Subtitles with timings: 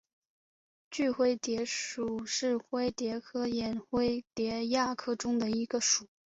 [0.89, 6.07] 锯灰蝶属是灰蝶科眼灰蝶亚科中的一个属。